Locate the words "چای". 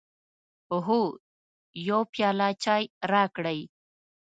2.63-2.83